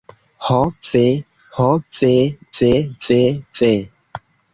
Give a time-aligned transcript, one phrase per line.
[0.45, 0.55] Ho
[0.91, 1.01] ve.
[1.57, 1.67] Ho
[2.01, 2.09] ve
[2.61, 2.71] ve
[3.09, 3.21] ve
[3.61, 3.71] ve.